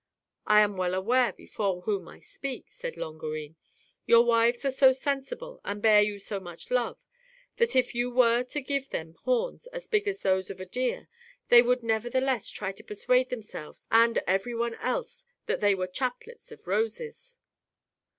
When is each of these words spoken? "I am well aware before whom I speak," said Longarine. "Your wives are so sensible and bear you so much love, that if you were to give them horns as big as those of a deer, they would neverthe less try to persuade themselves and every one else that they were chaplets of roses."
"I 0.47 0.61
am 0.61 0.77
well 0.77 0.95
aware 0.95 1.31
before 1.31 1.81
whom 1.83 2.07
I 2.07 2.17
speak," 2.17 2.71
said 2.71 2.97
Longarine. 2.97 3.55
"Your 4.07 4.25
wives 4.25 4.65
are 4.65 4.71
so 4.71 4.93
sensible 4.93 5.61
and 5.63 5.79
bear 5.79 6.01
you 6.01 6.17
so 6.17 6.39
much 6.39 6.71
love, 6.71 6.97
that 7.57 7.75
if 7.75 7.93
you 7.93 8.09
were 8.11 8.41
to 8.45 8.61
give 8.61 8.89
them 8.89 9.13
horns 9.25 9.67
as 9.67 9.85
big 9.87 10.07
as 10.07 10.23
those 10.23 10.49
of 10.49 10.59
a 10.59 10.65
deer, 10.65 11.07
they 11.49 11.61
would 11.61 11.81
neverthe 11.83 12.19
less 12.19 12.49
try 12.49 12.71
to 12.71 12.83
persuade 12.83 13.29
themselves 13.29 13.87
and 13.91 14.17
every 14.25 14.55
one 14.55 14.73
else 14.73 15.23
that 15.45 15.59
they 15.59 15.75
were 15.75 15.85
chaplets 15.85 16.51
of 16.51 16.65
roses." 16.65 17.37